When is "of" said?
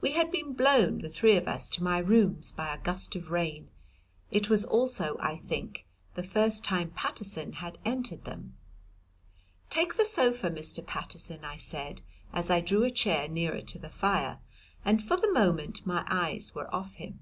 1.36-1.46, 3.14-3.30